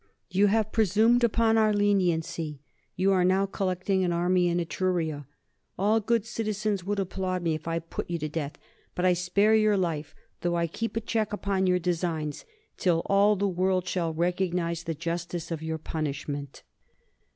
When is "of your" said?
15.51-15.77